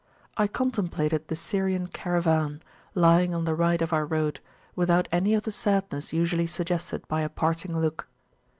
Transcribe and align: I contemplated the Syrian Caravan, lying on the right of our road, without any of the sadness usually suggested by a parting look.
I 0.35 0.47
contemplated 0.47 1.27
the 1.27 1.35
Syrian 1.35 1.85
Caravan, 1.85 2.63
lying 2.95 3.35
on 3.35 3.45
the 3.45 3.53
right 3.53 3.79
of 3.83 3.93
our 3.93 4.03
road, 4.03 4.39
without 4.75 5.07
any 5.11 5.35
of 5.35 5.43
the 5.43 5.51
sadness 5.51 6.11
usually 6.11 6.47
suggested 6.47 7.07
by 7.07 7.21
a 7.21 7.29
parting 7.29 7.79
look. 7.79 8.07